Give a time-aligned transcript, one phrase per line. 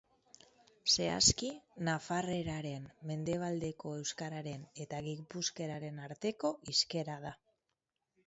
[0.91, 1.49] Zehazki,
[1.89, 7.35] nafarreraren, mendebaleko euskararen eta gipuzkeraren arteko hizkera da.